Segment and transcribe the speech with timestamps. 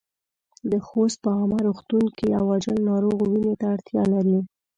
[0.71, 4.39] د خوست په عامه روغتون کې يو عاجل ناروغ وينې ته اړتیا لري.